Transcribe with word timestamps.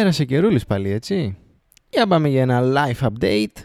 Πέρασε 0.00 0.24
καιρούλης 0.24 0.66
πάλι, 0.66 0.90
έτσι. 0.90 1.36
Για 1.90 2.06
πάμε 2.06 2.28
για 2.28 2.42
ένα 2.42 2.62
live 2.62 3.08
update. 3.08 3.64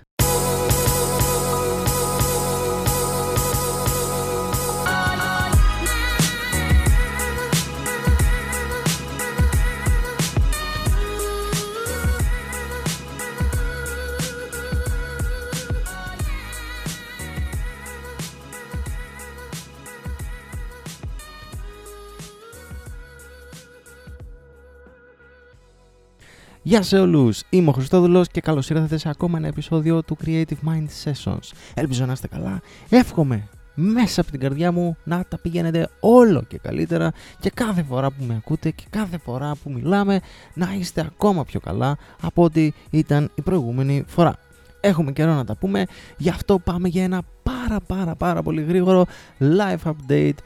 Γεια 26.68 26.82
σε 26.82 27.00
όλους! 27.00 27.42
Είμαι 27.50 27.70
ο 27.70 27.72
Χριστόδουλος 27.72 28.28
και 28.28 28.42
καλώς 28.42 28.70
ήρθατε 28.70 28.98
σε 28.98 29.10
ακόμα 29.10 29.38
ένα 29.38 29.48
επεισόδιο 29.48 30.04
του 30.04 30.18
Creative 30.26 30.44
Mind 30.68 30.88
Sessions. 31.04 31.52
Ελπίζω 31.74 32.06
να 32.06 32.12
είστε 32.12 32.28
καλά. 32.28 32.62
Εύχομαι 32.90 33.48
μέσα 33.76 34.22
από 34.22 34.32
την 34.32 34.40
καρδιά 34.40 34.72
μου 34.72 34.98
να 35.04 35.26
τα 35.28 35.38
πηγαίνετε 35.38 35.90
όλο 36.00 36.44
και 36.48 36.58
καλύτερα 36.58 37.12
και 37.40 37.50
κάθε 37.50 37.84
φορά 37.84 38.12
που 38.12 38.24
με 38.24 38.36
ακούτε 38.36 38.72
και 38.72 38.84
κάθε 38.90 39.18
φορά 39.18 39.56
που 39.64 39.72
μιλάμε 39.72 40.20
να 40.54 40.74
είστε 40.80 41.02
ακόμα 41.02 41.44
πιο 41.44 41.60
καλά 41.60 41.98
από 42.22 42.44
ό,τι 42.44 42.72
ήταν 42.90 43.32
η 43.36 43.42
προηγούμενη 43.42 44.04
φορά. 44.08 44.36
Έχουμε 44.80 45.12
καιρό 45.12 45.34
να 45.34 45.46
τα 45.46 45.56
πούμε, 45.56 45.86
γι' 46.18 46.30
αυτό 46.30 46.60
πάμε 46.60 46.88
για 46.88 47.04
ένα 47.04 47.22
πάρα 47.44 47.80
πάρα 47.80 48.16
πάρα 48.16 48.44
πολύ 48.44 48.62
γρήγορο 48.62 49.06
live 49.40 49.92
update 49.94 50.38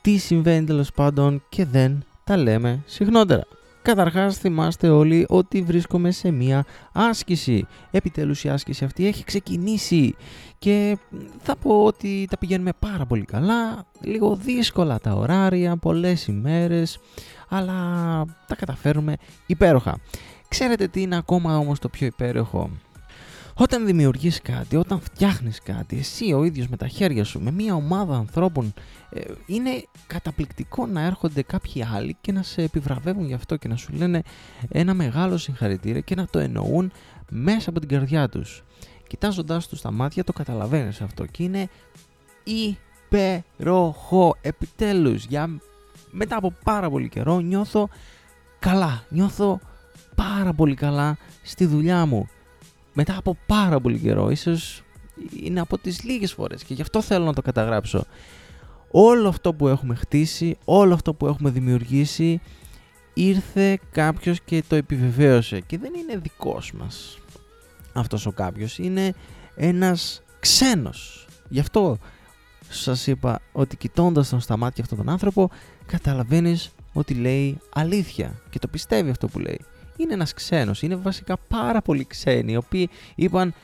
τι 0.00 0.16
συμβαίνει 0.16 0.66
τέλος 0.66 0.92
πάντων 0.92 1.42
και 1.48 1.64
δεν 1.64 2.04
τα 2.24 2.36
λέμε 2.36 2.82
συχνότερα. 2.86 3.42
Καταρχάς 3.84 4.38
θυμάστε 4.38 4.88
όλοι 4.88 5.26
ότι 5.28 5.62
βρίσκομαι 5.62 6.10
σε 6.10 6.30
μία 6.30 6.64
άσκηση. 6.92 7.66
Επιτέλους 7.90 8.44
η 8.44 8.48
άσκηση 8.48 8.84
αυτή 8.84 9.06
έχει 9.06 9.24
ξεκινήσει 9.24 10.14
και 10.58 10.98
θα 11.42 11.56
πω 11.56 11.84
ότι 11.84 12.26
τα 12.30 12.38
πηγαίνουμε 12.38 12.70
πάρα 12.78 13.06
πολύ 13.06 13.24
καλά, 13.24 13.86
λίγο 14.00 14.36
δύσκολα 14.36 14.98
τα 14.98 15.12
ωράρια, 15.12 15.76
πολλές 15.76 16.26
ημέρες, 16.26 16.98
αλλά 17.48 17.72
τα 18.46 18.54
καταφέρουμε 18.54 19.16
υπέροχα. 19.46 19.98
Ξέρετε 20.48 20.86
τι 20.86 21.02
είναι 21.02 21.16
ακόμα 21.16 21.58
όμως 21.58 21.78
το 21.78 21.88
πιο 21.88 22.06
υπέροχο; 22.06 22.70
Όταν 23.56 23.86
δημιουργείς 23.86 24.42
κάτι, 24.42 24.76
όταν 24.76 25.00
φτιάχνεις 25.00 25.60
κάτι, 25.62 25.98
εσύ 25.98 26.32
ο 26.32 26.44
ίδιος 26.44 26.68
με 26.68 26.76
τα 26.76 26.88
χέρια 26.88 27.24
σου, 27.24 27.40
με 27.40 27.50
μια 27.50 27.74
ομάδα 27.74 28.16
ανθρώπων, 28.16 28.74
ε, 29.10 29.20
είναι 29.46 29.84
καταπληκτικό 30.06 30.86
να 30.86 31.00
έρχονται 31.00 31.42
κάποιοι 31.42 31.84
άλλοι 31.94 32.16
και 32.20 32.32
να 32.32 32.42
σε 32.42 32.62
επιβραβεύουν 32.62 33.26
γι' 33.26 33.34
αυτό 33.34 33.56
και 33.56 33.68
να 33.68 33.76
σου 33.76 33.92
λένε 33.92 34.22
ένα 34.68 34.94
μεγάλο 34.94 35.36
συγχαρητήρια 35.36 36.00
και 36.00 36.14
να 36.14 36.26
το 36.26 36.38
εννοούν 36.38 36.92
μέσα 37.30 37.70
από 37.70 37.80
την 37.80 37.88
καρδιά 37.88 38.28
τους. 38.28 38.62
Κοιτάζοντάς 39.06 39.68
τους 39.68 39.78
στα 39.78 39.90
μάτια 39.90 40.24
το 40.24 40.32
καταλαβαίνεις 40.32 41.00
αυτό 41.00 41.26
και 41.26 41.42
είναι 41.42 41.68
υπέροχο. 43.08 44.36
Επιτέλους, 44.40 45.24
για... 45.24 45.60
μετά 46.10 46.36
από 46.36 46.52
πάρα 46.64 46.90
πολύ 46.90 47.08
καιρό 47.08 47.40
νιώθω 47.40 47.88
καλά, 48.58 49.04
νιώθω 49.08 49.60
πάρα 50.14 50.52
πολύ 50.52 50.74
καλά 50.74 51.16
στη 51.42 51.66
δουλειά 51.66 52.06
μου 52.06 52.28
μετά 52.94 53.16
από 53.18 53.36
πάρα 53.46 53.80
πολύ 53.80 53.98
καιρό, 53.98 54.30
ίσως 54.30 54.82
είναι 55.42 55.60
από 55.60 55.78
τις 55.78 56.02
λίγες 56.02 56.32
φορές 56.32 56.64
και 56.64 56.74
γι' 56.74 56.82
αυτό 56.82 57.02
θέλω 57.02 57.24
να 57.24 57.32
το 57.32 57.42
καταγράψω. 57.42 58.04
Όλο 58.90 59.28
αυτό 59.28 59.54
που 59.54 59.68
έχουμε 59.68 59.94
χτίσει, 59.94 60.56
όλο 60.64 60.94
αυτό 60.94 61.14
που 61.14 61.26
έχουμε 61.26 61.50
δημιουργήσει, 61.50 62.40
ήρθε 63.14 63.78
κάποιος 63.90 64.40
και 64.40 64.62
το 64.68 64.76
επιβεβαίωσε 64.76 65.60
και 65.60 65.78
δεν 65.78 65.92
είναι 65.94 66.16
δικός 66.16 66.72
μας 66.72 67.18
αυτός 67.92 68.26
ο 68.26 68.30
κάποιος, 68.30 68.78
είναι 68.78 69.14
ένας 69.56 70.22
ξένος. 70.40 71.26
Γι' 71.48 71.60
αυτό 71.60 71.98
σας 72.68 73.06
είπα 73.06 73.40
ότι 73.52 73.76
κοιτώντας 73.76 74.28
τον 74.28 74.40
στα 74.40 74.56
μάτια 74.56 74.82
αυτόν 74.82 74.98
τον 74.98 75.08
άνθρωπο 75.08 75.50
καταλαβαίνεις 75.86 76.70
ότι 76.92 77.14
λέει 77.14 77.58
αλήθεια 77.74 78.40
και 78.50 78.58
το 78.58 78.68
πιστεύει 78.68 79.10
αυτό 79.10 79.26
που 79.28 79.38
λέει 79.38 79.60
είναι 79.96 80.12
ένας 80.12 80.32
ξένος, 80.32 80.82
είναι 80.82 80.96
βασικά 80.96 81.36
πάρα 81.48 81.82
πολύ 81.82 82.04
ξένοι, 82.04 82.52
οι 82.52 82.56
οποίοι 82.56 82.90
είπαν 83.14 83.54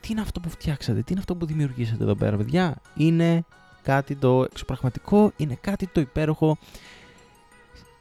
τι 0.00 0.08
είναι 0.10 0.20
αυτό 0.20 0.40
που 0.40 0.50
φτιάξατε, 0.50 0.98
τι 0.98 1.06
είναι 1.10 1.20
αυτό 1.20 1.36
που 1.36 1.46
δημιουργήσατε 1.46 2.02
εδώ 2.02 2.14
πέρα, 2.14 2.36
παιδιά; 2.36 2.76
Είναι 2.94 3.44
κάτι 3.82 4.14
το 4.14 4.42
εξωπραγματικό, 4.50 5.32
είναι 5.36 5.58
κάτι 5.60 5.86
το 5.86 6.00
υπέροχο 6.00 6.58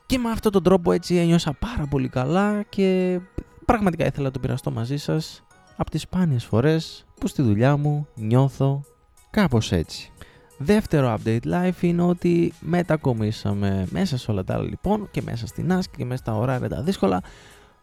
και 0.05 0.17
με 0.17 0.29
αυτόν 0.29 0.51
τον 0.51 0.63
τρόπο 0.63 0.91
έτσι 0.91 1.15
ένιωσα 1.15 1.53
πάρα 1.53 1.87
πολύ 1.87 2.07
καλά 2.07 2.63
και 2.69 3.19
πραγματικά 3.65 4.05
ήθελα 4.05 4.25
να 4.25 4.31
το 4.31 4.39
πειραστώ 4.39 4.71
μαζί 4.71 4.97
σας 4.97 5.43
από 5.75 5.91
τις 5.91 6.01
σπάνιες 6.01 6.45
φορές 6.45 7.05
που 7.19 7.27
στη 7.27 7.41
δουλειά 7.41 7.77
μου 7.77 8.07
νιώθω 8.15 8.83
κάπως 9.29 9.71
έτσι. 9.71 10.11
Δεύτερο 10.57 11.17
update 11.17 11.45
live 11.45 11.81
είναι 11.81 12.01
ότι 12.01 12.53
μετακομίσαμε 12.59 13.87
μέσα 13.89 14.17
σε 14.17 14.31
όλα 14.31 14.43
τα 14.43 14.53
άλλα 14.53 14.63
λοιπόν 14.63 15.07
και 15.11 15.21
μέσα 15.21 15.47
στην 15.47 15.73
άσκη 15.73 15.97
και 15.97 16.05
μέσα 16.05 16.21
στα 16.23 16.35
ωράρια 16.35 16.69
τα 16.69 16.81
δύσκολα 16.81 17.21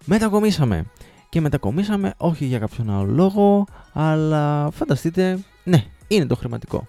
μετακομίσαμε. 0.04 0.84
Και 1.28 1.40
μετακομίσαμε 1.40 2.14
όχι 2.16 2.44
για 2.44 2.58
κάποιον 2.58 2.90
άλλο 2.90 3.12
λόγο, 3.12 3.66
αλλά 3.92 4.70
φανταστείτε, 4.70 5.38
ναι, 5.64 5.84
είναι 6.08 6.26
το 6.26 6.36
χρηματικό. 6.36 6.86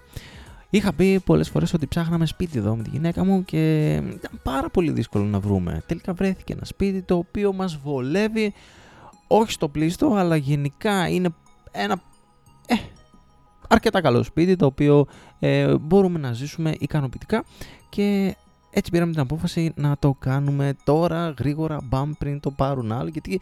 Είχα 0.70 0.92
πει 0.92 1.20
πολλές 1.20 1.48
φορές 1.48 1.74
ότι 1.74 1.86
ψάχναμε 1.86 2.26
σπίτι 2.26 2.58
εδώ 2.58 2.76
με 2.76 2.82
τη 2.82 2.90
γυναίκα 2.90 3.24
μου 3.24 3.44
και 3.44 3.92
ήταν 3.94 4.40
πάρα 4.42 4.68
πολύ 4.68 4.90
δύσκολο 4.90 5.24
να 5.24 5.40
βρούμε. 5.40 5.82
Τελικά 5.86 6.12
βρέθηκε 6.12 6.52
ένα 6.52 6.64
σπίτι 6.64 7.02
το 7.02 7.16
οποίο 7.16 7.52
μας 7.52 7.76
βολεύει, 7.76 8.54
όχι 9.26 9.50
στο 9.50 9.68
πλήστο, 9.68 10.14
αλλά 10.14 10.36
γενικά 10.36 11.08
είναι 11.08 11.28
ένα 11.70 12.02
ε, 12.66 12.74
αρκετά 13.68 14.00
καλό 14.00 14.22
σπίτι 14.22 14.56
το 14.56 14.66
οποίο 14.66 15.06
ε, 15.38 15.74
μπορούμε 15.78 16.18
να 16.18 16.32
ζήσουμε 16.32 16.74
ικανοποιητικά 16.78 17.44
και 17.88 18.36
έτσι 18.74 18.90
πήραμε 18.90 19.12
την 19.12 19.20
απόφαση 19.20 19.72
να 19.74 19.96
το 19.98 20.14
κάνουμε 20.18 20.74
τώρα 20.84 21.34
γρήγορα 21.38 21.78
μπαμ 21.84 22.12
πριν 22.18 22.40
το 22.40 22.50
πάρουν 22.50 22.92
άλλοι 22.92 23.10
γιατί 23.10 23.40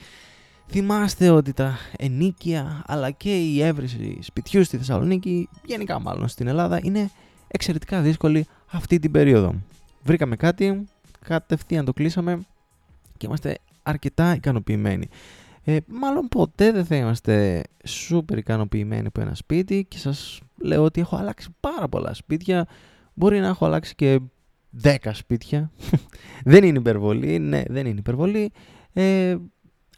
θυμάστε 0.66 1.30
ότι 1.30 1.52
τα 1.52 1.78
ενίκια 1.96 2.82
αλλά 2.86 3.10
και 3.10 3.36
η 3.36 3.62
έβριση 3.62 4.18
σπιτιού 4.20 4.64
στη 4.64 4.76
Θεσσαλονίκη 4.76 5.48
γενικά 5.64 6.00
μάλλον 6.00 6.28
στην 6.28 6.46
Ελλάδα 6.46 6.80
είναι 6.82 7.10
εξαιρετικά 7.48 8.00
δύσκολη 8.00 8.46
αυτή 8.66 8.98
την 8.98 9.10
περίοδο. 9.10 9.54
Βρήκαμε 10.02 10.36
κάτι, 10.36 10.88
κατευθείαν 11.24 11.84
το 11.84 11.92
κλείσαμε 11.92 12.40
και 13.16 13.26
είμαστε 13.26 13.58
αρκετά 13.82 14.34
ικανοποιημένοι. 14.34 15.08
Ε, 15.64 15.76
μάλλον 15.86 16.28
ποτέ 16.28 16.72
δεν 16.72 16.84
θα 16.84 16.96
είμαστε 16.96 17.62
σούπερ 17.84 18.38
ικανοποιημένοι 18.38 19.06
από 19.06 19.20
ένα 19.20 19.34
σπίτι 19.34 19.86
και 19.88 19.98
σας 19.98 20.40
λέω 20.56 20.84
ότι 20.84 21.00
έχω 21.00 21.16
αλλάξει 21.16 21.48
πάρα 21.60 21.88
πολλά 21.88 22.14
σπίτια. 22.14 22.66
Μπορεί 23.14 23.40
να 23.40 23.46
έχω 23.46 23.66
αλλάξει 23.66 23.94
και 23.94 24.20
10 24.82 24.96
σπίτια. 25.12 25.70
δεν 26.44 26.64
είναι 26.64 26.78
υπερβολή, 26.78 27.38
ναι, 27.38 27.62
δεν 27.68 27.86
είναι 27.86 27.98
υπερβολή. 27.98 28.50
Ε, 28.92 29.36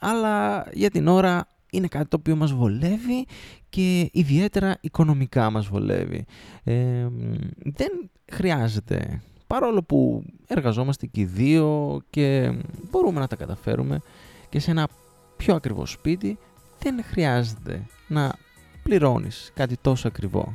αλλά 0.01 0.67
για 0.73 0.91
την 0.91 1.09
ώρα 1.09 1.47
είναι 1.71 1.87
κάτι 1.87 2.09
το 2.09 2.17
οποίο 2.21 2.37
μας 2.37 2.53
βολεύει 2.53 3.27
και 3.69 4.09
ιδιαίτερα 4.13 4.77
οικονομικά 4.81 5.51
μας 5.51 5.67
βολεύει. 5.67 6.25
Ε, 6.65 7.09
δεν 7.57 8.11
χρειάζεται, 8.33 9.23
παρόλο 9.47 9.83
που 9.83 10.25
εργαζόμαστε 10.47 11.07
και 11.07 11.21
οι 11.21 11.25
δύο 11.25 12.01
και 12.11 12.53
μπορούμε 12.91 13.21
να 13.21 13.27
τα 13.27 13.37
καταφέρουμε 13.37 14.01
και 14.49 14.59
σε 14.59 14.71
ένα 14.71 14.89
πιο 15.37 15.55
ακριβό 15.55 15.87
σπίτι, 15.87 16.39
δεν 16.79 17.05
χρειάζεται 17.05 17.87
να 18.09 18.35
πληρώνεις 18.83 19.51
κάτι 19.55 19.77
τόσο 19.81 20.09
ακριβό 20.09 20.55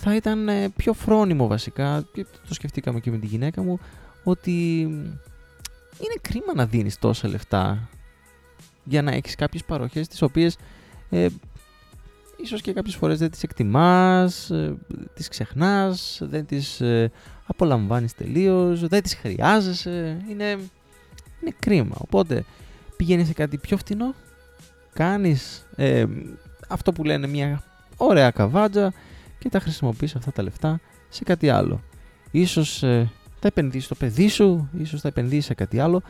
θα 0.00 0.14
ήταν 0.14 0.48
ε, 0.48 0.68
πιο 0.68 0.92
φρόνιμο 0.92 1.46
βασικά 1.46 2.06
και 2.12 2.26
το 2.48 2.54
σκεφτήκαμε 2.54 3.00
και 3.00 3.10
με 3.10 3.18
τη 3.18 3.26
γυναίκα 3.26 3.62
μου 3.62 3.78
ότι 4.24 4.80
είναι 5.98 6.14
κρίμα 6.20 6.54
να 6.54 6.66
δίνεις 6.66 6.98
τόσα 6.98 7.28
λεφτά 7.28 7.88
για 8.84 9.02
να 9.02 9.12
έχεις 9.12 9.34
κάποιες 9.34 9.64
παροχές 9.64 10.08
τις 10.08 10.22
οποίες 10.22 10.56
ε, 11.10 11.26
ίσως 12.36 12.60
και 12.60 12.72
κάποιες 12.72 12.94
φορές 12.94 13.18
δεν 13.18 13.30
τις 13.30 13.42
εκτιμάς, 13.42 14.50
ε, 14.50 14.76
τις 15.14 15.28
ξεχνάς, 15.28 16.20
δεν 16.22 16.46
τις 16.46 16.80
ε, 16.80 17.10
απολαμβάνεις 17.46 18.14
τελείως, 18.14 18.88
δεν 18.88 19.02
τις 19.02 19.14
χρειάζεσαι, 19.14 20.24
είναι, 20.30 20.50
είναι 21.40 21.54
κρίμα. 21.58 21.96
Οπότε 21.98 22.44
πηγαίνεις 22.96 23.26
σε 23.26 23.32
κάτι 23.32 23.58
πιο 23.58 23.76
φτηνό, 23.76 24.14
κάνεις 24.92 25.66
ε, 25.76 26.04
αυτό 26.68 26.92
που 26.92 27.04
λένε 27.04 27.26
μια 27.26 27.62
ωραία 27.96 28.30
καβάτζα, 28.30 28.92
και 29.38 29.48
τα 29.48 29.60
χρησιμοποιείς 29.60 30.14
αυτά 30.16 30.32
τα 30.32 30.42
λεφτά 30.42 30.80
σε 31.08 31.24
κάτι 31.24 31.48
άλλο. 31.48 31.80
Ίσως 32.30 32.82
ε, 32.82 33.10
τα 33.40 33.48
επενδύσεις 33.48 33.84
στο 33.84 33.94
παιδί 33.94 34.28
σου, 34.28 34.68
ίσως 34.78 35.00
τα 35.00 35.08
επενδύσεις 35.08 35.44
σε 35.44 35.54
κάτι 35.54 35.80
άλλο, 35.80 36.02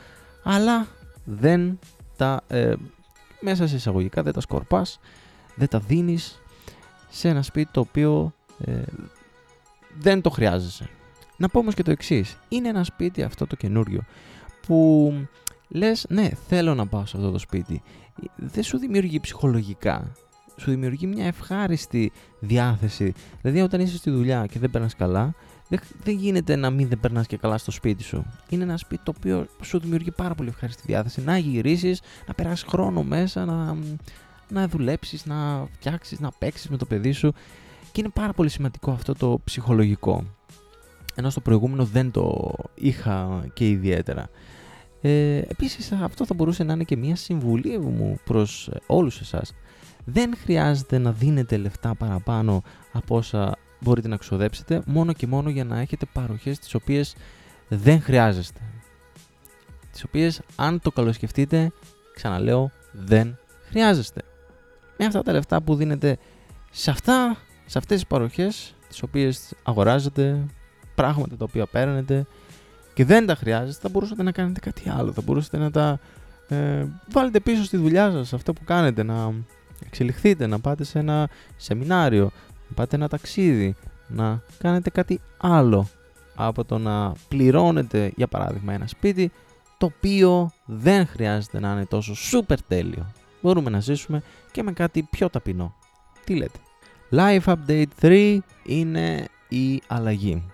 αλλά 0.42 0.86
δεν 1.24 1.78
τα, 2.16 2.40
ε, 2.48 2.72
μέσα 3.40 3.66
σε 3.66 3.76
εισαγωγικά 3.76 4.22
δεν 4.22 4.32
τα 4.32 4.40
σκορπάς, 4.40 5.00
δεν 5.54 5.68
τα 5.68 5.78
δίνεις 5.78 6.42
σε 7.08 7.28
ένα 7.28 7.42
σπίτι 7.42 7.70
το 7.72 7.80
οποίο 7.80 8.32
ε, 8.64 8.82
δεν 9.98 10.20
το 10.20 10.30
χρειάζεσαι. 10.30 10.88
Να 11.36 11.48
πω 11.48 11.58
όμως 11.58 11.74
και 11.74 11.82
το 11.82 11.90
εξής. 11.90 12.36
Είναι 12.48 12.68
ένα 12.68 12.84
σπίτι 12.84 13.22
αυτό 13.22 13.46
το 13.46 13.56
καινούριο 13.56 14.04
που 14.66 15.12
λες 15.68 16.06
ναι 16.08 16.28
θέλω 16.48 16.74
να 16.74 16.86
πάω 16.86 17.06
σε 17.06 17.16
αυτό 17.16 17.30
το 17.30 17.38
σπίτι. 17.38 17.82
Δεν 18.36 18.62
σου 18.62 18.78
δημιουργεί 18.78 19.20
ψυχολογικά. 19.20 20.12
Σου 20.58 20.70
δημιουργεί 20.70 21.06
μια 21.06 21.26
ευχάριστη 21.26 22.12
διάθεση. 22.40 23.12
Δηλαδή 23.40 23.60
όταν 23.60 23.80
είσαι 23.80 23.96
στη 23.96 24.10
δουλειά 24.10 24.46
και 24.46 24.58
δεν 24.58 24.70
περνάς 24.70 24.96
καλά, 24.96 25.34
δεν, 25.68 26.14
γίνεται 26.14 26.56
να 26.56 26.70
μην 26.70 26.88
δεν 26.88 27.00
περνάς 27.00 27.26
και 27.26 27.36
καλά 27.36 27.58
στο 27.58 27.70
σπίτι 27.70 28.02
σου. 28.02 28.24
Είναι 28.48 28.62
ένα 28.62 28.76
σπίτι 28.76 29.02
το 29.04 29.12
οποίο 29.16 29.46
σου 29.62 29.78
δημιουργεί 29.78 30.10
πάρα 30.10 30.34
πολύ 30.34 30.48
ευχάριστη 30.48 30.82
διάθεση. 30.86 31.20
Να 31.20 31.38
γυρίσεις, 31.38 32.00
να 32.26 32.34
περάσεις 32.34 32.66
χρόνο 32.68 33.02
μέσα, 33.02 33.44
να, 33.44 33.76
να 34.48 34.68
δουλέψεις, 34.68 35.26
να 35.26 35.66
φτιάξεις, 35.72 36.20
να 36.20 36.30
παίξεις 36.38 36.68
με 36.68 36.76
το 36.76 36.84
παιδί 36.86 37.12
σου. 37.12 37.32
Και 37.92 38.00
είναι 38.00 38.10
πάρα 38.14 38.32
πολύ 38.32 38.48
σημαντικό 38.48 38.90
αυτό 38.90 39.12
το 39.14 39.40
ψυχολογικό. 39.44 40.24
Ενώ 41.14 41.30
στο 41.30 41.40
προηγούμενο 41.40 41.84
δεν 41.84 42.10
το 42.10 42.54
είχα 42.74 43.46
και 43.52 43.68
ιδιαίτερα. 43.68 44.28
Ε, 45.00 45.36
επίσης 45.36 45.92
αυτό 45.92 46.26
θα 46.26 46.34
μπορούσε 46.34 46.64
να 46.64 46.72
είναι 46.72 46.84
και 46.84 46.96
μια 46.96 47.16
συμβουλή 47.16 47.78
μου 47.78 48.18
προς 48.24 48.70
όλους 48.86 49.20
εσάς. 49.20 49.54
Δεν 50.04 50.36
χρειάζεται 50.42 50.98
να 50.98 51.12
δίνετε 51.12 51.56
λεφτά 51.56 51.94
παραπάνω 51.94 52.62
από 52.92 53.16
όσα 53.16 53.56
μπορείτε 53.80 54.08
να 54.08 54.16
ξοδέψετε 54.16 54.82
μόνο 54.86 55.12
και 55.12 55.26
μόνο 55.26 55.50
για 55.50 55.64
να 55.64 55.80
έχετε 55.80 56.06
παροχές 56.12 56.58
τις 56.58 56.74
οποίες 56.74 57.14
δεν 57.68 58.02
χρειάζεστε. 58.02 58.60
Τις 59.92 60.04
οποίες 60.04 60.40
αν 60.56 60.80
το 60.80 60.90
καλοσκεφτείτε, 60.90 61.72
ξαναλέω, 62.14 62.70
δεν 62.92 63.38
χρειάζεστε. 63.68 64.22
Με 64.98 65.04
αυτά 65.04 65.22
τα 65.22 65.32
λεφτά 65.32 65.62
που 65.62 65.74
δίνετε 65.74 66.18
σε, 66.70 66.90
αυτά, 66.90 67.36
σε 67.66 67.78
αυτές 67.78 67.96
τις 67.96 68.06
παροχές, 68.06 68.74
τις 68.88 69.02
οποίες 69.02 69.54
αγοράζετε, 69.62 70.46
πράγματα 70.94 71.36
τα 71.36 71.44
οποία 71.44 71.66
παίρνετε 71.66 72.26
και 72.98 73.04
δεν 73.04 73.26
τα 73.26 73.34
χρειάζεστε, 73.34 73.80
θα 73.82 73.88
μπορούσατε 73.88 74.22
να 74.22 74.32
κάνετε 74.32 74.60
κάτι 74.60 74.90
άλλο. 74.90 75.12
Θα 75.12 75.22
μπορούσατε 75.22 75.58
να 75.58 75.70
τα 75.70 75.98
ε, 76.48 76.86
βάλετε 77.12 77.40
πίσω 77.40 77.64
στη 77.64 77.76
δουλειά 77.76 78.10
σας, 78.10 78.32
αυτό 78.32 78.52
που 78.52 78.64
κάνετε, 78.64 79.02
να 79.02 79.32
εξελιχθείτε, 79.86 80.46
να 80.46 80.58
πάτε 80.58 80.84
σε 80.84 80.98
ένα 80.98 81.28
σεμινάριο, 81.56 82.30
να 82.68 82.74
πάτε 82.74 82.96
ένα 82.96 83.08
ταξίδι, 83.08 83.76
να 84.08 84.42
κάνετε 84.58 84.90
κάτι 84.90 85.20
άλλο 85.36 85.88
από 86.34 86.64
το 86.64 86.78
να 86.78 87.12
πληρώνετε 87.28 88.12
για 88.16 88.26
παράδειγμα 88.26 88.72
ένα 88.72 88.86
σπίτι 88.86 89.30
το 89.78 89.86
οποίο 89.86 90.50
δεν 90.64 91.06
χρειάζεται 91.06 91.60
να 91.60 91.72
είναι 91.72 91.86
τόσο 91.86 92.14
super 92.32 92.56
τέλειο. 92.68 93.12
Μπορούμε 93.40 93.70
να 93.70 93.80
ζήσουμε 93.80 94.22
και 94.52 94.62
με 94.62 94.72
κάτι 94.72 95.02
πιο 95.10 95.30
ταπεινό. 95.30 95.74
Τι 96.24 96.36
λέτε; 96.36 96.58
Life 97.10 97.54
Update 97.54 97.84
3 98.00 98.38
είναι 98.64 99.24
η 99.48 99.82
αλλαγή. 99.86 100.44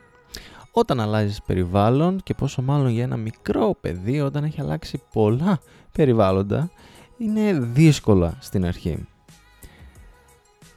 Όταν 0.76 1.00
αλλάζεις 1.00 1.42
περιβάλλον 1.42 2.20
και 2.22 2.34
πόσο 2.34 2.62
μάλλον 2.62 2.88
για 2.88 3.02
ένα 3.02 3.16
μικρό 3.16 3.76
παιδί 3.80 4.20
όταν 4.20 4.44
έχει 4.44 4.60
αλλάξει 4.60 5.02
πολλά 5.12 5.60
περιβάλλοντα 5.92 6.70
είναι 7.18 7.52
δύσκολα 7.52 8.36
στην 8.40 8.66
αρχή. 8.66 9.06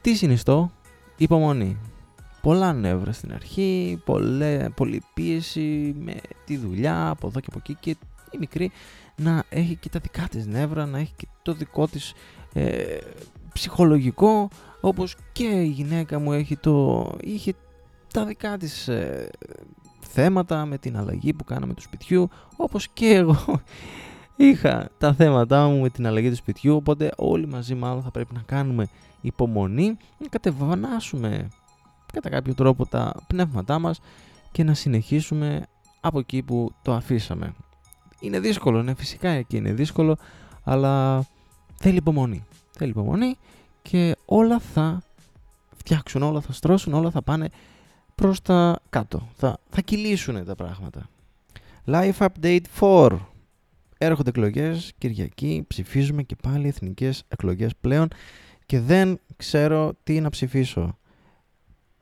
Τι 0.02 0.16
συνιστώ, 0.16 0.72
υπομονή. 1.18 1.78
Πολλά 2.42 2.74
νεύρα 2.74 3.12
στην 3.12 3.34
αρχή, 3.34 4.02
πολλέ, 4.06 4.70
πολλή 4.76 5.04
πίεση 5.14 5.96
με 6.00 6.16
τη 6.46 6.58
δουλειά 6.58 7.10
από 7.10 7.28
εδώ 7.28 7.40
και 7.40 7.48
από 7.50 7.58
εκεί 7.60 7.78
και 7.80 7.96
η 8.32 8.38
μικρή 8.38 8.72
να 9.16 9.44
έχει 9.50 9.76
και 9.76 9.90
τα 9.90 10.00
δικά 10.00 10.28
της 10.30 10.46
νεύρα, 10.46 10.86
να 10.86 11.00
έχει 11.00 11.14
και 11.16 11.28
το 11.42 11.54
δικό 11.54 11.88
της 11.88 12.14
ε, 12.54 12.98
ψυχολογικό 13.54 14.50
όπως 14.82 15.16
και 15.32 15.48
η 15.48 15.68
γυναίκα 15.68 16.20
μου 16.20 16.34
έχει 16.34 16.58
το, 16.58 17.10
είχε 17.22 17.54
τα 18.14 18.26
δικά 18.26 18.58
της 18.58 18.88
ε, 18.88 19.30
θέματα 20.20 20.66
με 20.66 20.78
την 20.78 20.98
αλλαγή 20.98 21.34
που 21.34 21.44
κάναμε 21.44 21.74
του 21.74 21.82
σπιτιού 21.82 22.30
όπως 22.56 22.88
και 22.88 23.08
εγώ 23.08 23.62
είχα 24.36 24.90
τα 24.98 25.14
θέματα 25.14 25.68
μου 25.68 25.82
με 25.82 25.90
την 25.90 26.08
αλλαγή 26.08 26.30
του 26.30 26.36
σπιτιού 26.36 26.76
οπότε 26.76 27.12
όλοι 27.16 27.48
μαζί 27.48 27.76
μάλλον 27.76 28.02
θα 28.02 28.12
πρέπει 28.12 28.34
να 28.34 28.42
κάνουμε 28.46 28.88
υπομονή, 29.22 29.98
να 30.18 30.28
κατεβανάσουμε 30.28 31.48
κατά 32.14 32.30
κάποιο 32.30 32.54
τρόπο 32.54 32.86
τα 32.86 33.14
πνεύματά 33.28 33.80
μας 33.80 34.00
και 34.52 34.64
να 34.64 34.74
συνεχίσουμε 34.74 35.66
από 36.00 36.20
εκεί 36.20 36.44
που 36.44 36.72
το 36.82 36.94
αφήσαμε. 36.94 37.54
Είναι 38.20 38.40
δύσκολο, 38.40 38.84
ναι 38.84 38.94
φυσικά 38.94 39.30
εκεί 39.30 39.58
είναι 39.58 39.74
δύσκολο, 39.74 40.18
αλλά 40.64 41.24
θέλει 41.76 41.98
υπομονή. 41.98 42.46
Θέλει 42.72 42.90
υπομονή 42.90 43.38
και 43.82 44.16
όλα 44.26 44.60
θα 44.60 45.02
φτιάξουν, 45.76 46.22
όλα 46.24 46.42
θα 46.42 46.54
στρώσουν, 46.54 46.94
όλα 46.94 47.12
θα 47.12 47.22
πάνε 47.22 47.50
προς 48.22 48.42
τα 48.42 48.80
κάτω. 48.90 49.28
Θα, 49.36 49.58
θα 49.70 49.82
κυλήσουν 49.82 50.46
τα 50.46 50.56
πράγματα. 50.56 51.10
Life 51.86 52.18
Update 52.18 52.62
4. 52.80 53.20
Έρχονται 53.98 54.30
εκλογές, 54.30 54.94
Κυριακή, 54.98 55.66
ψηφίζουμε 55.68 56.24
και 56.24 56.36
πάλι 56.42 56.68
εθνικές 56.68 57.24
εκλογές 57.28 57.76
πλέον 57.82 58.08
και 58.66 58.80
δεν 58.80 59.20
ξέρω 59.38 59.94
τι 60.04 60.22
να 60.22 60.30
ψηφίσω. 60.30 60.98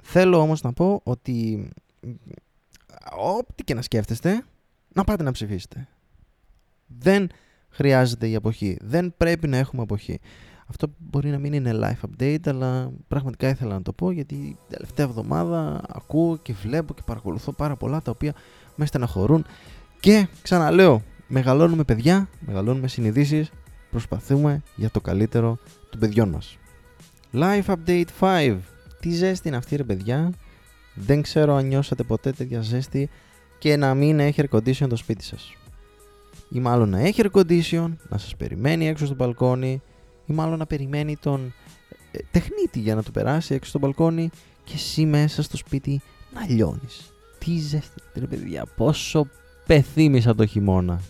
Θέλω 0.03 0.39
όμως 0.39 0.61
να 0.61 0.73
πω 0.73 1.01
ότι 1.03 1.69
ό,τι 3.37 3.63
και 3.63 3.73
να 3.73 3.81
σκέφτεστε, 3.81 4.43
να 4.93 5.03
πάτε 5.03 5.23
να 5.23 5.31
ψηφίσετε. 5.31 5.87
Δεν 6.85 7.29
χρειάζεται 7.69 8.29
η 8.29 8.35
αποχή. 8.35 8.77
Δεν 8.81 9.13
πρέπει 9.17 9.47
να 9.47 9.57
έχουμε 9.57 9.81
αποχή. 9.81 10.19
Αυτό 10.65 10.87
μπορεί 10.97 11.29
να 11.29 11.39
μην 11.39 11.53
είναι 11.53 11.71
live 11.73 12.09
update, 12.09 12.47
αλλά 12.47 12.91
πραγματικά 13.07 13.49
ήθελα 13.49 13.73
να 13.73 13.81
το 13.81 13.93
πω 13.93 14.11
γιατί 14.11 14.35
την 14.35 14.77
τελευταία 14.77 15.05
εβδομάδα 15.05 15.81
ακούω 15.87 16.37
και 16.37 16.53
βλέπω 16.53 16.93
και 16.93 17.01
παρακολουθώ 17.05 17.51
πάρα 17.51 17.75
πολλά 17.75 18.01
τα 18.01 18.11
οποία 18.11 18.33
με 18.75 18.85
στεναχωρούν 18.85 19.45
και 19.99 20.27
ξαναλέω, 20.41 21.01
μεγαλώνουμε 21.27 21.83
παιδιά, 21.83 22.29
μεγαλώνουμε 22.39 22.87
συνειδήσεις, 22.87 23.51
προσπαθούμε 23.91 24.61
για 24.75 24.89
το 24.89 25.01
καλύτερο 25.01 25.57
των 25.89 25.99
παιδιών 25.99 26.29
μας. 26.29 26.57
Live 27.33 27.75
Update 27.75 28.05
5. 28.19 28.57
Τι 28.99 29.09
ζέστη 29.09 29.47
είναι 29.47 29.57
αυτή 29.57 29.75
ρε 29.75 29.83
παιδιά; 29.83 30.31
Δεν 30.93 31.21
ξέρω 31.21 31.55
αν 31.55 31.67
νιώσατε 31.67 32.03
ποτέ 32.03 32.31
τέτοια 32.31 32.61
ζέστη 32.61 33.09
και 33.59 33.77
να 33.77 33.93
μην 33.93 34.19
έχει 34.19 34.43
air 34.43 34.57
condition 34.57 34.87
το 34.89 34.95
σπίτι 34.95 35.23
σας. 35.23 35.53
Ή 36.49 36.59
μάλλον 36.59 36.89
να 36.89 36.99
έχει 36.99 37.21
air 37.23 37.39
condition, 37.39 37.91
να 38.09 38.17
σας 38.17 38.35
περιμένει 38.35 38.87
έξω 38.87 39.05
στο 39.05 39.15
μπαλκόνι 39.15 39.81
ή 40.25 40.33
μάλλον 40.33 40.57
να 40.57 40.65
περιμένει 40.65 41.17
τον 41.17 41.53
ε, 42.11 42.17
τεχνίτη 42.31 42.79
για 42.79 42.95
να 42.95 43.03
του 43.03 43.11
περάσει 43.11 43.53
έξω 43.53 43.69
στο 43.69 43.79
μπαλκόνι 43.79 44.29
και 44.63 44.73
εσύ 44.73 45.05
μέσα 45.05 45.43
στο 45.43 45.57
σπίτι 45.57 46.01
να 46.33 46.45
λιώνεις. 46.47 47.13
Τι 47.39 47.57
ζέστη 47.57 48.01
ρε 48.15 48.25
παιδιά, 48.25 48.65
πόσο 48.75 49.27
πεθύμησα 49.65 50.35
το 50.35 50.45
χειμώνα. 50.45 51.01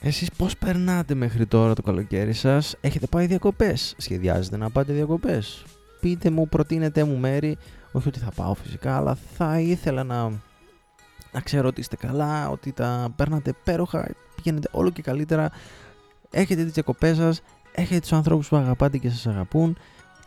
Εσείς 0.00 0.30
πώς 0.36 0.56
περνάτε 0.56 1.14
μέχρι 1.14 1.46
τώρα 1.46 1.74
το 1.74 1.82
καλοκαίρι 1.82 2.32
σας, 2.32 2.76
έχετε 2.80 3.06
πάει 3.06 3.26
διακοπές, 3.26 3.94
σχεδιάζετε 3.98 4.56
να 4.56 4.70
πάτε 4.70 4.92
διακοπές; 4.92 5.64
Πείτε 6.00 6.30
μου, 6.30 6.48
προτείνετε 6.48 7.04
μου 7.04 7.16
μέρη, 7.16 7.56
όχι 7.92 8.08
ότι 8.08 8.18
θα 8.18 8.30
πάω 8.34 8.54
φυσικά, 8.54 8.96
αλλά 8.96 9.18
θα 9.36 9.60
ήθελα 9.60 10.04
να, 10.04 10.28
να 11.32 11.40
ξέρω 11.40 11.68
ότι 11.68 11.80
είστε 11.80 11.96
καλά, 11.96 12.48
ότι 12.48 12.72
τα 12.72 13.12
παίρνατε 13.16 13.54
πέροχα, 13.64 14.14
πηγαίνετε 14.34 14.68
όλο 14.72 14.90
και 14.90 15.02
καλύτερα, 15.02 15.50
έχετε 16.30 16.62
τις 16.62 16.72
διακοπές 16.72 17.16
σας, 17.16 17.42
έχετε 17.74 18.00
τους 18.00 18.12
ανθρώπους 18.12 18.48
που 18.48 18.56
αγαπάτε 18.56 18.98
και 18.98 19.10
σας 19.10 19.26
αγαπούν, 19.26 19.76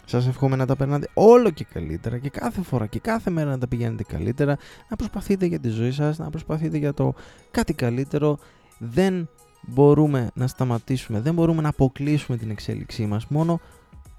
σας 0.06 0.28
εύχομαι 0.28 0.56
να 0.56 0.66
τα 0.66 0.76
περνάτε 0.76 1.10
όλο 1.14 1.50
και 1.50 1.66
καλύτερα 1.74 2.18
και 2.18 2.30
κάθε 2.30 2.62
φορά 2.62 2.86
και 2.86 3.00
κάθε 3.00 3.30
μέρα 3.30 3.50
να 3.50 3.58
τα 3.58 3.68
πηγαίνετε 3.68 4.04
καλύτερα, 4.04 4.58
να 4.90 4.96
προσπαθείτε 4.96 5.46
για 5.46 5.60
τη 5.60 5.70
ζωή 5.70 5.92
σας, 5.92 6.18
να 6.18 6.30
προσπαθείτε 6.30 6.78
για 6.78 6.94
το 6.94 7.14
κάτι 7.52 7.74
καλύτερο, 7.74 8.38
δεν 8.78 9.30
μπορούμε 9.62 10.30
να 10.34 10.48
σταματήσουμε, 10.48 11.20
δεν 11.20 11.34
μπορούμε 11.34 11.62
να 11.62 11.70
αποκλείσουμε 11.70 12.38
την 12.38 12.50
εξέλιξή 12.50 13.06
μας, 13.06 13.28
μόνο 13.28 13.60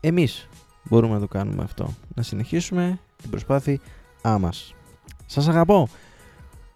εμείς 0.00 0.48
μπορούμε 0.82 1.14
να 1.14 1.20
το 1.20 1.28
κάνουμε 1.28 1.62
αυτό. 1.62 1.94
Να 2.14 2.22
συνεχίσουμε 2.22 2.98
την 3.16 3.30
προσπάθειά 3.30 3.80
μας. 4.40 4.74
Σας 5.26 5.48
αγαπώ. 5.48 5.88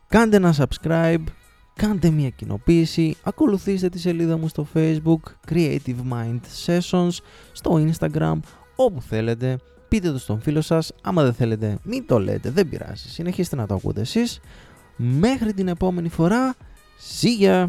Κάντε 0.09 0.37
ένα 0.37 0.55
subscribe, 0.57 1.25
κάντε 1.75 2.11
μια 2.11 2.29
κοινοποίηση, 2.29 3.17
ακολουθήστε 3.23 3.89
τη 3.89 3.99
σελίδα 3.99 4.37
μου 4.37 4.49
στο 4.49 4.67
facebook 4.75 5.21
Creative 5.51 5.97
Mind 6.13 6.41
Sessions, 6.67 7.17
στο 7.53 7.87
Instagram, 7.87 8.39
όπου 8.77 9.03
θέλετε. 9.03 9.59
Πείτε 9.89 10.11
το 10.11 10.19
στον 10.19 10.41
φίλο 10.41 10.61
σας, 10.61 10.93
άμα 11.03 11.23
δεν 11.23 11.33
θέλετε 11.33 11.79
μην 11.83 12.07
το 12.07 12.19
λέτε, 12.19 12.51
δεν 12.51 12.69
πειράζει. 12.69 13.09
Συνεχίστε 13.09 13.57
να 13.57 13.67
το 13.67 13.75
ακούτε 13.75 14.01
εσείς. 14.01 14.41
Μέχρι 14.97 15.53
την 15.53 15.69
επόμενη 15.69 16.09
φορά, 16.09 16.55
see 17.21 17.45
ya! 17.45 17.69